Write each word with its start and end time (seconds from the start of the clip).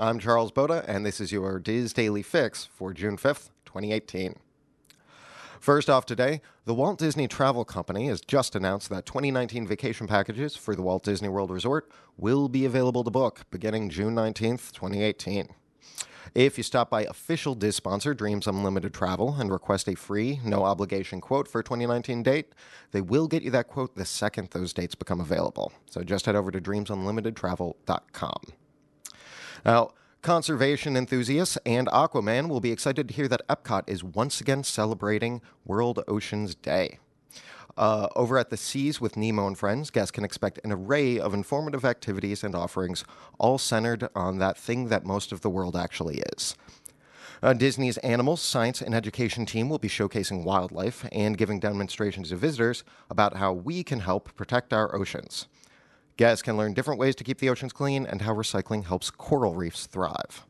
I'm 0.00 0.18
Charles 0.18 0.50
Boda, 0.50 0.84
and 0.88 1.06
this 1.06 1.20
is 1.20 1.30
your 1.30 1.60
DIS 1.60 1.92
Daily 1.92 2.22
Fix 2.22 2.64
for 2.64 2.92
June 2.92 3.16
5th, 3.16 3.50
2018. 3.64 4.34
First 5.60 5.88
off 5.88 6.04
today, 6.04 6.40
the 6.64 6.74
Walt 6.74 6.98
Disney 6.98 7.28
Travel 7.28 7.64
Company 7.64 8.08
has 8.08 8.20
just 8.20 8.56
announced 8.56 8.88
that 8.90 9.06
2019 9.06 9.68
vacation 9.68 10.08
packages 10.08 10.56
for 10.56 10.74
the 10.74 10.82
Walt 10.82 11.04
Disney 11.04 11.28
World 11.28 11.52
Resort 11.52 11.88
will 12.16 12.48
be 12.48 12.64
available 12.64 13.04
to 13.04 13.10
book 13.12 13.42
beginning 13.52 13.88
June 13.88 14.16
19th, 14.16 14.72
2018. 14.72 15.50
If 16.34 16.58
you 16.58 16.64
stop 16.64 16.90
by 16.90 17.04
official 17.04 17.54
DIS 17.54 17.76
sponsor 17.76 18.14
Dreams 18.14 18.48
Unlimited 18.48 18.92
Travel 18.92 19.36
and 19.38 19.52
request 19.52 19.86
a 19.86 19.94
free, 19.94 20.40
no 20.44 20.64
obligation 20.64 21.20
quote 21.20 21.46
for 21.46 21.60
a 21.60 21.64
2019 21.64 22.24
date, 22.24 22.52
they 22.90 23.00
will 23.00 23.28
get 23.28 23.44
you 23.44 23.52
that 23.52 23.68
quote 23.68 23.94
the 23.94 24.04
second 24.04 24.50
those 24.50 24.72
dates 24.72 24.96
become 24.96 25.20
available. 25.20 25.72
So 25.88 26.02
just 26.02 26.26
head 26.26 26.34
over 26.34 26.50
to 26.50 26.60
dreamsunlimitedtravel.com. 26.60 28.40
Now, 29.64 29.90
conservation 30.20 30.96
enthusiasts 30.96 31.58
and 31.64 31.86
Aquaman 31.88 32.48
will 32.48 32.60
be 32.60 32.72
excited 32.72 33.08
to 33.08 33.14
hear 33.14 33.28
that 33.28 33.46
Epcot 33.48 33.84
is 33.86 34.04
once 34.04 34.40
again 34.40 34.62
celebrating 34.62 35.40
World 35.64 36.04
Oceans 36.06 36.54
Day. 36.54 36.98
Uh, 37.76 38.08
over 38.14 38.38
at 38.38 38.50
the 38.50 38.56
Seas 38.56 39.00
with 39.00 39.16
Nemo 39.16 39.46
and 39.46 39.58
Friends, 39.58 39.90
guests 39.90 40.12
can 40.12 40.22
expect 40.24 40.60
an 40.64 40.70
array 40.70 41.18
of 41.18 41.34
informative 41.34 41.84
activities 41.84 42.44
and 42.44 42.54
offerings, 42.54 43.04
all 43.38 43.58
centered 43.58 44.08
on 44.14 44.38
that 44.38 44.56
thing 44.56 44.88
that 44.88 45.04
most 45.04 45.32
of 45.32 45.40
the 45.40 45.50
world 45.50 45.74
actually 45.74 46.22
is. 46.36 46.54
Uh, 47.42 47.52
Disney's 47.52 47.98
Animals 47.98 48.40
Science 48.40 48.80
and 48.80 48.94
Education 48.94 49.44
team 49.44 49.68
will 49.68 49.78
be 49.78 49.88
showcasing 49.88 50.44
wildlife 50.44 51.06
and 51.10 51.36
giving 51.36 51.58
demonstrations 51.58 52.28
to 52.28 52.36
visitors 52.36 52.84
about 53.10 53.36
how 53.36 53.52
we 53.52 53.82
can 53.82 54.00
help 54.00 54.34
protect 54.36 54.72
our 54.72 54.94
oceans. 54.94 55.46
Guests 56.16 56.42
can 56.42 56.56
learn 56.56 56.74
different 56.74 57.00
ways 57.00 57.16
to 57.16 57.24
keep 57.24 57.38
the 57.38 57.48
oceans 57.48 57.72
clean 57.72 58.06
and 58.06 58.22
how 58.22 58.32
recycling 58.32 58.84
helps 58.84 59.10
coral 59.10 59.54
reefs 59.54 59.86
thrive. 59.86 60.46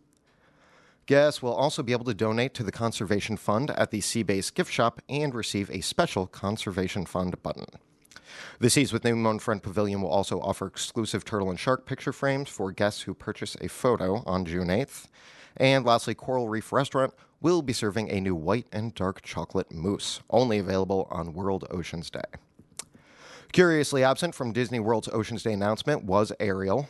Guests 1.06 1.43
will 1.43 1.55
also 1.55 1.83
be 1.83 1.93
able 1.93 2.05
to 2.05 2.15
donate 2.15 2.55
to 2.55 2.62
the 2.62 2.73
Conservation 2.73 3.37
Fund 3.37 3.71
at 3.71 3.91
the 3.91 4.01
Seabase 4.01 4.53
gift 4.53 4.73
shop 4.73 5.01
and 5.09 5.34
receive 5.34 5.71
a 5.71 5.81
special 5.81 6.27
Conservation 6.27 7.06
Fund 7.06 7.43
button. 7.43 7.67
The 8.59 8.69
Seas 8.69 8.93
with 8.93 9.05
Nemo 9.05 9.31
and 9.31 9.41
Friend 9.43 9.62
Pavilion 9.62 10.03
will 10.03 10.11
also 10.11 10.41
offer 10.41 10.67
exclusive 10.67 11.25
turtle 11.25 11.51
and 11.51 11.59
shark 11.59 11.87
picture 11.87 12.12
frames 12.12 12.49
for 12.49 12.73
guests 12.73 13.03
who 13.03 13.15
purchase 13.15 13.56
a 13.61 13.69
photo 13.69 14.23
on 14.27 14.45
June 14.45 14.69
8th. 14.69 15.06
And 15.56 15.84
lastly, 15.84 16.15
Coral 16.15 16.49
Reef 16.49 16.73
Restaurant 16.73 17.15
will 17.41 17.62
be 17.62 17.73
serving 17.73 18.11
a 18.11 18.21
new 18.21 18.34
white 18.34 18.67
and 18.73 18.95
dark 18.95 19.23
chocolate 19.23 19.71
mousse, 19.71 20.21
only 20.31 20.59
available 20.59 21.06
on 21.11 21.34
World 21.34 21.67
Oceans 21.71 22.11
Day. 22.11 22.23
Curiously 23.55 24.02
absent 24.02 24.34
from 24.34 24.52
Disney 24.52 24.80
World's 24.80 25.08
Oceans 25.12 25.44
Day 25.44 25.52
announcement 25.52 26.02
was 26.02 26.33
Ariel. 26.41 26.88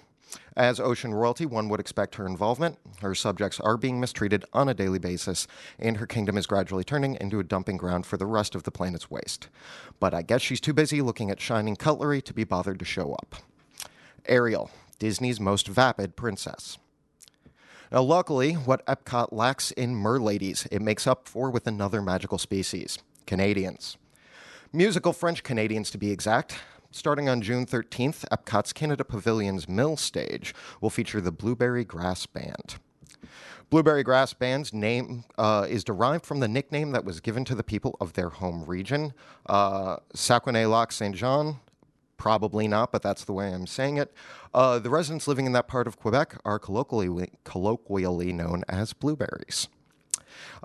As 0.56 0.80
ocean 0.80 1.12
royalty, 1.12 1.44
one 1.44 1.68
would 1.68 1.78
expect 1.78 2.14
her 2.14 2.26
involvement. 2.26 2.78
Her 3.02 3.14
subjects 3.14 3.60
are 3.60 3.76
being 3.76 4.00
mistreated 4.00 4.46
on 4.54 4.70
a 4.70 4.72
daily 4.72 4.98
basis, 4.98 5.46
and 5.78 5.98
her 5.98 6.06
kingdom 6.06 6.38
is 6.38 6.46
gradually 6.46 6.82
turning 6.82 7.18
into 7.20 7.38
a 7.38 7.44
dumping 7.44 7.76
ground 7.76 8.06
for 8.06 8.16
the 8.16 8.24
rest 8.24 8.54
of 8.54 8.62
the 8.62 8.70
planet's 8.70 9.10
waste. 9.10 9.50
But 10.00 10.14
I 10.14 10.22
guess 10.22 10.40
she's 10.40 10.58
too 10.58 10.72
busy 10.72 11.02
looking 11.02 11.30
at 11.30 11.38
shining 11.38 11.76
cutlery 11.76 12.22
to 12.22 12.32
be 12.32 12.44
bothered 12.44 12.78
to 12.78 12.86
show 12.86 13.12
up. 13.12 13.34
Ariel, 14.24 14.70
Disney's 14.98 15.38
most 15.38 15.68
vapid 15.68 16.16
princess. 16.16 16.78
Now, 17.92 18.00
luckily, 18.00 18.54
what 18.54 18.86
Epcot 18.86 19.32
lacks 19.32 19.70
in 19.72 19.96
merladies, 19.96 20.66
it 20.70 20.80
makes 20.80 21.06
up 21.06 21.28
for 21.28 21.50
with 21.50 21.66
another 21.66 22.00
magical 22.00 22.38
species 22.38 23.00
Canadians. 23.26 23.98
Musical 24.74 25.12
French 25.12 25.44
Canadians, 25.44 25.88
to 25.92 25.98
be 25.98 26.10
exact. 26.10 26.56
Starting 26.90 27.28
on 27.28 27.40
June 27.40 27.64
13th, 27.64 28.24
Epcot's 28.32 28.72
Canada 28.72 29.04
Pavilion's 29.04 29.68
Mill 29.68 29.96
Stage 29.96 30.52
will 30.80 30.90
feature 30.90 31.20
the 31.20 31.30
Blueberry 31.30 31.84
Grass 31.84 32.26
Band. 32.26 32.74
Blueberry 33.70 34.02
Grass 34.02 34.32
Band's 34.32 34.72
name 34.72 35.22
uh, 35.38 35.68
is 35.70 35.84
derived 35.84 36.26
from 36.26 36.40
the 36.40 36.48
nickname 36.48 36.90
that 36.90 37.04
was 37.04 37.20
given 37.20 37.44
to 37.44 37.54
the 37.54 37.62
people 37.62 37.96
of 38.00 38.14
their 38.14 38.30
home 38.30 38.64
region, 38.64 39.14
uh, 39.46 39.98
Saguenay-Lac 40.12 40.90
Saint 40.90 41.14
Jean. 41.14 41.60
Probably 42.16 42.66
not, 42.66 42.90
but 42.90 43.00
that's 43.00 43.22
the 43.22 43.32
way 43.32 43.54
I'm 43.54 43.68
saying 43.68 43.98
it. 43.98 44.12
Uh, 44.52 44.80
the 44.80 44.90
residents 44.90 45.28
living 45.28 45.46
in 45.46 45.52
that 45.52 45.68
part 45.68 45.86
of 45.86 45.96
Quebec 46.00 46.40
are 46.44 46.58
colloquially, 46.58 47.30
colloquially 47.44 48.32
known 48.32 48.64
as 48.68 48.92
blueberries. 48.92 49.68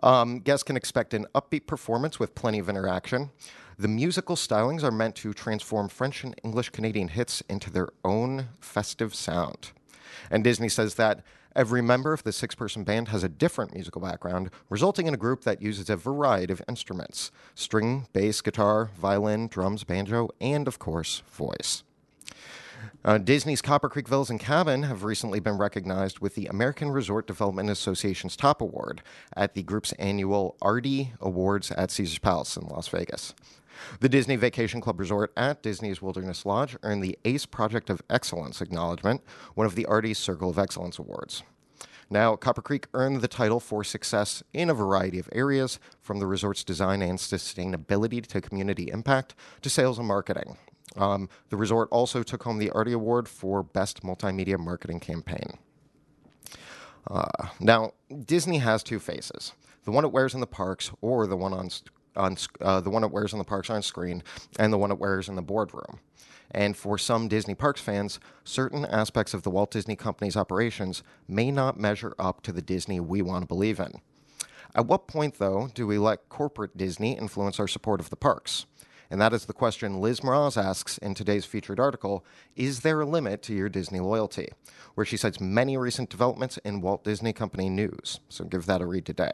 Um, 0.03 0.39
guests 0.39 0.63
can 0.63 0.77
expect 0.77 1.13
an 1.13 1.27
upbeat 1.35 1.67
performance 1.67 2.19
with 2.19 2.35
plenty 2.35 2.59
of 2.59 2.69
interaction. 2.69 3.31
The 3.77 3.87
musical 3.87 4.35
stylings 4.35 4.83
are 4.83 4.91
meant 4.91 5.15
to 5.17 5.33
transform 5.33 5.87
French 5.87 6.23
and 6.23 6.35
English 6.43 6.69
Canadian 6.71 7.07
hits 7.07 7.41
into 7.49 7.71
their 7.71 7.89
own 8.03 8.49
festive 8.59 9.15
sound. 9.15 9.71
And 10.29 10.43
Disney 10.43 10.69
says 10.69 10.95
that 10.95 11.23
every 11.55 11.81
member 11.81 12.13
of 12.13 12.23
the 12.23 12.31
six 12.31 12.55
person 12.55 12.83
band 12.83 13.07
has 13.07 13.23
a 13.23 13.29
different 13.29 13.73
musical 13.73 14.01
background, 14.01 14.49
resulting 14.69 15.07
in 15.07 15.13
a 15.13 15.17
group 15.17 15.43
that 15.43 15.61
uses 15.61 15.89
a 15.89 15.95
variety 15.95 16.53
of 16.53 16.61
instruments 16.67 17.31
string, 17.55 18.07
bass, 18.13 18.41
guitar, 18.41 18.91
violin, 18.97 19.47
drums, 19.47 19.83
banjo, 19.83 20.29
and 20.41 20.67
of 20.67 20.79
course, 20.79 21.23
voice. 21.31 21.83
Uh, 23.05 23.17
Disney's 23.17 23.61
Copper 23.61 23.87
Creek 23.87 24.09
Villas 24.09 24.29
and 24.29 24.41
Cabin 24.41 24.83
have 24.83 25.05
recently 25.05 25.39
been 25.39 25.57
recognized 25.57 26.19
with 26.19 26.35
the 26.35 26.47
American 26.47 26.89
Resort 26.89 27.27
Development 27.27 27.69
Association's 27.69 28.35
Top 28.35 28.59
Award 28.59 29.01
at 29.37 29.53
the 29.53 29.63
group's 29.63 29.93
annual 29.93 30.57
ARDA 30.61 31.11
Awards 31.21 31.71
at 31.71 31.91
Caesars 31.91 32.19
Palace 32.19 32.57
in 32.57 32.67
Las 32.67 32.89
Vegas. 32.89 33.33
The 34.01 34.09
Disney 34.09 34.35
Vacation 34.35 34.81
Club 34.81 34.99
Resort 34.99 35.31
at 35.37 35.63
Disney's 35.63 36.01
Wilderness 36.01 36.45
Lodge 36.45 36.75
earned 36.83 37.01
the 37.01 37.17
ACE 37.23 37.45
Project 37.45 37.89
of 37.89 38.01
Excellence 38.09 38.59
acknowledgement, 38.59 39.21
one 39.55 39.65
of 39.65 39.75
the 39.75 39.85
ARDA's 39.85 40.17
Circle 40.17 40.49
of 40.49 40.59
Excellence 40.59 40.99
awards. 40.99 41.43
Now, 42.09 42.35
Copper 42.35 42.61
Creek 42.61 42.87
earned 42.93 43.21
the 43.21 43.29
title 43.29 43.61
for 43.61 43.85
success 43.85 44.43
in 44.51 44.69
a 44.69 44.73
variety 44.73 45.19
of 45.19 45.29
areas, 45.31 45.79
from 46.01 46.19
the 46.19 46.27
resort's 46.27 46.65
design 46.65 47.01
and 47.01 47.17
sustainability 47.17 48.25
to 48.25 48.41
community 48.41 48.89
impact 48.91 49.35
to 49.61 49.69
sales 49.69 49.97
and 49.97 50.07
marketing. 50.07 50.57
Um, 50.97 51.29
the 51.49 51.57
resort 51.57 51.89
also 51.91 52.23
took 52.23 52.43
home 52.43 52.57
the 52.57 52.71
ARDA 52.71 52.93
Award 52.93 53.27
for 53.27 53.63
Best 53.63 54.03
Multimedia 54.03 54.57
Marketing 54.57 54.99
Campaign. 54.99 55.57
Uh, 57.09 57.47
now, 57.59 57.93
Disney 58.25 58.57
has 58.57 58.83
two 58.83 58.99
faces 58.99 59.53
the 59.85 59.91
one 59.91 60.05
it 60.05 60.11
wears 60.11 60.33
in 60.33 60.39
the 60.39 60.47
parks 60.47 60.91
or 61.01 61.25
the 61.25 61.37
one 61.37 61.53
on 61.53 61.69
on 62.15 62.35
uh, 62.61 62.81
the 62.81 62.89
one 62.89 63.03
it 63.03 63.11
wears 63.11 63.33
in 63.33 63.39
the 63.39 63.45
parks 63.45 63.69
on 63.69 63.81
screen 63.81 64.23
and 64.57 64.73
the 64.73 64.77
one 64.77 64.91
it 64.91 64.99
wears 64.99 65.29
in 65.29 65.35
the 65.35 65.41
boardroom. 65.41 65.99
And 66.51 66.75
for 66.75 66.97
some 66.97 67.27
Disney 67.27 67.53
Parks 67.53 67.81
fans, 67.81 68.19
certain 68.43 68.83
aspects 68.85 69.33
of 69.33 69.43
the 69.43 69.51
Walt 69.51 69.71
Disney 69.71 69.95
Company's 69.95 70.35
operations 70.35 71.03
may 71.27 71.51
not 71.51 71.79
measure 71.79 72.15
up 72.17 72.41
to 72.43 72.51
the 72.51 72.61
Disney 72.61 72.99
we 72.99 73.21
want 73.21 73.43
to 73.43 73.47
believe 73.47 73.79
in. 73.79 74.01
At 74.75 74.87
what 74.87 75.07
point, 75.07 75.37
though, 75.37 75.69
do 75.73 75.85
we 75.87 75.97
let 75.97 76.29
corporate 76.29 76.75
Disney 76.75 77.17
influence 77.17 77.59
our 77.59 77.67
support 77.67 77.99
of 77.99 78.09
the 78.09 78.15
parks? 78.15 78.65
And 79.11 79.19
that 79.19 79.33
is 79.33 79.45
the 79.45 79.53
question 79.53 80.01
Liz 80.01 80.19
Mraz 80.19 80.61
asks 80.61 80.97
in 80.99 81.15
today's 81.15 81.45
featured 81.45 81.79
article 81.79 82.23
Is 82.55 82.81
there 82.81 83.01
a 83.01 83.05
limit 83.05 83.41
to 83.43 83.53
your 83.53 83.69
Disney 83.69 83.99
loyalty? 83.99 84.49
Where 84.93 85.05
she 85.05 85.17
cites 85.17 85.39
many 85.39 85.77
recent 85.77 86.09
developments 86.09 86.57
in 86.59 86.81
Walt 86.81 87.03
Disney 87.03 87.33
Company 87.33 87.69
news. 87.69 88.19
So 88.29 88.45
give 88.45 88.65
that 88.67 88.81
a 88.81 88.85
read 88.85 89.05
today. 89.05 89.31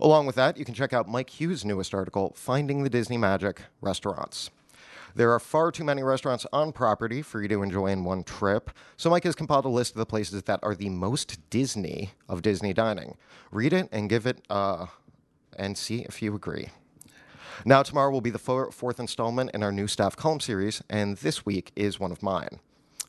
Along 0.00 0.26
with 0.26 0.34
that, 0.34 0.56
you 0.56 0.64
can 0.64 0.74
check 0.74 0.92
out 0.92 1.08
Mike 1.08 1.30
Hughes' 1.30 1.64
newest 1.64 1.94
article, 1.94 2.32
Finding 2.36 2.82
the 2.82 2.90
Disney 2.90 3.16
Magic 3.16 3.62
Restaurants. 3.80 4.50
There 5.14 5.30
are 5.30 5.38
far 5.38 5.70
too 5.70 5.84
many 5.84 6.02
restaurants 6.02 6.44
on 6.52 6.72
property 6.72 7.22
for 7.22 7.40
you 7.40 7.46
to 7.46 7.62
enjoy 7.62 7.86
in 7.86 8.02
one 8.02 8.24
trip, 8.24 8.70
so 8.96 9.08
Mike 9.08 9.22
has 9.22 9.36
compiled 9.36 9.64
a 9.64 9.68
list 9.68 9.92
of 9.92 9.98
the 9.98 10.06
places 10.06 10.42
that 10.42 10.58
are 10.64 10.74
the 10.74 10.88
most 10.88 11.38
Disney 11.50 12.10
of 12.28 12.42
Disney 12.42 12.72
dining. 12.72 13.16
Read 13.52 13.72
it 13.72 13.88
and 13.92 14.10
give 14.10 14.26
it, 14.26 14.44
uh, 14.50 14.86
and 15.56 15.78
see 15.78 16.00
if 16.00 16.20
you 16.20 16.34
agree. 16.34 16.70
Now, 17.64 17.82
tomorrow 17.82 18.10
will 18.10 18.20
be 18.20 18.30
the 18.30 18.38
fourth 18.38 19.00
installment 19.00 19.50
in 19.54 19.62
our 19.62 19.72
new 19.72 19.86
staff 19.86 20.16
column 20.16 20.40
series, 20.40 20.82
and 20.88 21.16
this 21.18 21.46
week 21.46 21.72
is 21.76 22.00
one 22.00 22.12
of 22.12 22.22
mine. 22.22 22.60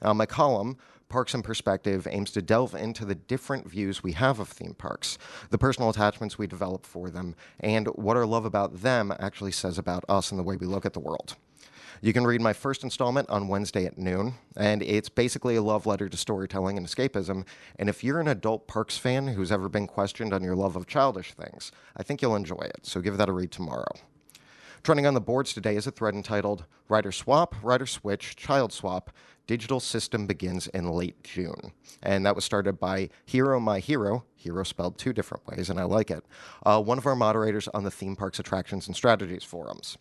Uh, 0.02 0.14
my 0.14 0.26
column 0.26 0.78
Parks 1.08 1.34
in 1.34 1.44
Perspective 1.44 2.08
aims 2.10 2.32
to 2.32 2.42
delve 2.42 2.74
into 2.74 3.06
the 3.06 3.16
different 3.16 3.70
views 3.70 4.02
we 4.02 4.14
have 4.14 4.40
of 4.40 4.50
theme 4.50 4.74
parks, 4.74 5.18
the 5.50 5.58
personal 5.58 5.90
attachments 5.90 6.38
we 6.38 6.48
develop 6.48 6.86
for 6.86 7.10
them, 7.10 7.36
and 7.60 7.88
what 7.90 8.18
our 8.18 8.26
love 8.26 8.46
about 8.46 8.82
them 8.82 9.14
actually 9.20 9.52
says 9.52 9.78
about 9.78 10.04
us 10.10 10.32
and 10.32 10.40
the 10.40 10.44
way 10.44 10.56
we 10.56 10.66
look 10.66 10.86
at 10.86 10.94
the 10.94 11.00
world. 11.00 11.36
You 12.02 12.12
can 12.12 12.26
read 12.26 12.42
my 12.42 12.54
first 12.54 12.84
installment 12.84 13.30
on 13.30 13.48
Wednesday 13.48 13.86
at 13.86 13.98
noon, 13.98 14.34
and 14.58 14.82
it's 14.84 15.08
basically 15.08 15.56
a 15.56 15.62
love 15.62 15.86
letter 15.86 16.10
to 16.10 16.18
storytelling 16.18 16.78
and 16.78 16.86
escapism. 16.86 17.46
And 17.80 17.88
if 17.88 18.04
you're 18.04 18.20
an 18.20 18.28
adult 18.28 18.68
parks 18.68 18.98
fan 18.98 19.28
who's 19.28 19.52
ever 19.52 19.70
been 19.70 19.88
questioned 19.88 20.34
on 20.34 20.44
your 20.44 20.56
love 20.56 20.76
of 20.76 20.88
childish 20.88 21.34
things, 21.34 21.72
I 21.96 22.04
think 22.04 22.22
you'll 22.22 22.36
enjoy 22.36 22.62
it, 22.62 22.80
so 22.84 23.00
give 23.00 23.18
that 23.18 23.30
a 23.30 23.32
read 23.32 23.52
tomorrow. 23.52 23.94
Trending 24.86 25.08
on 25.08 25.16
the 25.16 25.20
boards 25.20 25.52
today 25.52 25.78
is 25.78 25.88
a 25.88 25.92
thread 25.92 26.14
entitled 26.14 26.66
Rider 26.90 27.12
Swap, 27.12 27.56
Rider 27.64 27.88
Switch, 27.88 28.36
Child 28.36 28.72
Swap, 28.72 29.10
digital 29.48 29.80
system 29.80 30.28
begins 30.28 30.68
in 30.68 30.92
late 30.92 31.24
June. 31.24 31.72
And 32.04 32.24
that 32.24 32.36
was 32.36 32.46
started 32.46 32.80
by 32.80 33.10
Hero 33.26 33.60
My 33.60 33.80
Hero, 33.80 34.26
hero 34.36 34.64
spelled 34.64 35.00
two 35.00 35.12
different 35.12 35.48
ways, 35.48 35.72
and 35.72 35.80
I 35.80 35.86
like 35.86 36.12
it, 36.12 36.24
uh, 36.68 36.80
one 36.84 37.00
of 37.00 37.08
our 37.08 37.16
moderators 37.16 37.68
on 37.70 37.84
the 37.84 37.90
Theme 37.90 38.16
Parks 38.16 38.38
Attractions 38.38 38.86
and 38.86 38.96
Strategies 38.96 39.44
forums. 39.44 39.98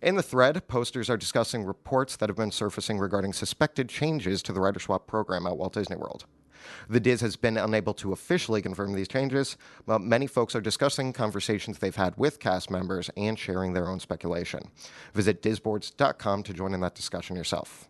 In 0.00 0.14
the 0.14 0.22
thread, 0.22 0.68
posters 0.68 1.10
are 1.10 1.16
discussing 1.16 1.64
reports 1.64 2.14
that 2.14 2.28
have 2.28 2.36
been 2.36 2.52
surfacing 2.52 3.00
regarding 3.00 3.32
suspected 3.32 3.88
changes 3.88 4.44
to 4.44 4.52
the 4.52 4.60
Rider 4.60 4.78
Swap 4.78 5.08
program 5.08 5.44
at 5.44 5.56
Walt 5.56 5.72
Disney 5.72 5.96
World. 5.96 6.24
The 6.88 7.00
DIS 7.00 7.20
has 7.20 7.36
been 7.36 7.56
unable 7.56 7.94
to 7.94 8.12
officially 8.12 8.62
confirm 8.62 8.92
these 8.92 9.08
changes, 9.08 9.56
but 9.86 10.00
many 10.00 10.26
folks 10.26 10.54
are 10.54 10.60
discussing 10.60 11.12
conversations 11.12 11.78
they've 11.78 11.94
had 11.94 12.16
with 12.16 12.40
cast 12.40 12.70
members 12.70 13.10
and 13.16 13.38
sharing 13.38 13.72
their 13.72 13.88
own 13.88 14.00
speculation. 14.00 14.70
Visit 15.14 15.42
disboards.com 15.42 16.42
to 16.42 16.54
join 16.54 16.74
in 16.74 16.80
that 16.80 16.94
discussion 16.94 17.36
yourself. 17.36 17.88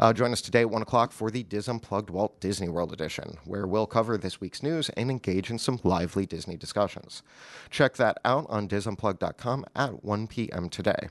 Uh, 0.00 0.12
join 0.12 0.32
us 0.32 0.42
today 0.42 0.62
at 0.62 0.70
1 0.70 0.82
o'clock 0.82 1.12
for 1.12 1.30
the 1.30 1.42
DIS 1.44 1.68
Unplugged 1.68 2.10
Walt 2.10 2.40
Disney 2.40 2.68
World 2.68 2.92
edition, 2.92 3.38
where 3.44 3.66
we'll 3.66 3.86
cover 3.86 4.18
this 4.18 4.40
week's 4.40 4.62
news 4.62 4.88
and 4.90 5.10
engage 5.10 5.50
in 5.50 5.58
some 5.58 5.78
lively 5.84 6.26
Disney 6.26 6.56
discussions. 6.56 7.22
Check 7.70 7.94
that 7.96 8.18
out 8.24 8.46
on 8.48 8.68
disunplugged.com 8.68 9.64
at 9.76 10.04
1 10.04 10.26
p.m. 10.26 10.68
today. 10.68 11.08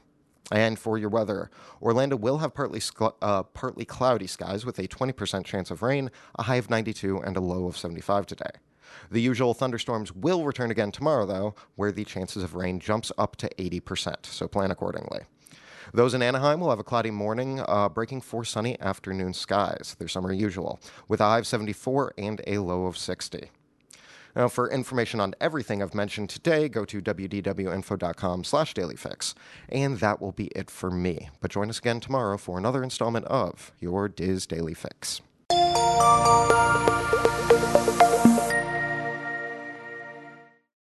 And 0.54 0.78
for 0.78 1.00
your 1.00 1.10
weather, 1.10 1.50
Orlando 1.82 2.16
will 2.16 2.38
have 2.38 2.54
partly 2.54 2.80
uh, 3.24 3.42
partly 3.42 3.86
cloudy 3.86 4.28
skies 4.28 4.64
with 4.64 4.78
a 4.78 4.88
20% 4.88 5.44
chance 5.44 5.72
of 5.72 5.82
rain, 5.82 6.12
a 6.36 6.44
high 6.44 6.58
of 6.58 6.70
92, 6.70 7.18
and 7.18 7.36
a 7.36 7.42
low 7.42 7.66
of 7.66 7.76
75 7.76 8.28
today. 8.28 8.52
The 9.10 9.20
usual 9.20 9.56
thunderstorms 9.56 10.14
will 10.14 10.46
return 10.46 10.70
again 10.70 10.92
tomorrow, 10.92 11.26
though, 11.26 11.56
where 11.76 11.92
the 11.92 12.06
chances 12.06 12.44
of 12.44 12.54
rain 12.54 12.80
jumps 12.80 13.12
up 13.18 13.36
to 13.38 13.50
80%, 13.58 14.28
so 14.28 14.48
plan 14.48 14.70
accordingly. 14.70 15.22
Those 15.92 16.14
in 16.14 16.22
Anaheim 16.22 16.60
will 16.60 16.70
have 16.70 16.80
a 16.80 16.84
cloudy 16.84 17.10
morning, 17.10 17.60
uh, 17.68 17.90
breaking 17.90 18.22
for 18.22 18.46
sunny 18.46 18.80
afternoon 18.80 19.34
skies. 19.34 19.96
Their 19.98 20.08
summer 20.08 20.32
usual, 20.32 20.80
with 21.08 21.20
a 21.20 21.26
high 21.26 21.40
of 21.40 21.48
74 21.48 22.14
and 22.16 22.42
a 22.46 22.60
low 22.60 22.86
of 22.86 22.96
60. 22.96 23.50
Now, 24.36 24.48
for 24.48 24.70
information 24.70 25.20
on 25.20 25.36
everything 25.40 25.82
I've 25.82 25.94
mentioned 25.94 26.30
today, 26.30 26.68
go 26.68 26.86
to 26.86 27.02
wdwinfo.com 27.02 28.44
slash 28.44 28.74
dailyfix. 28.74 29.34
And 29.70 30.00
that 30.00 30.22
will 30.22 30.32
be 30.32 30.48
it 30.48 30.72
for 30.72 30.90
me. 30.90 31.30
But 31.40 31.52
join 31.52 31.70
us 31.70 31.80
again 31.80 32.00
tomorrow 32.00 32.38
for 32.38 32.58
another 32.58 32.84
installment 32.84 33.26
of 33.26 33.72
your 33.80 34.10
DIS 34.10 34.48
Daily 34.48 34.74
Fix. 34.74 35.22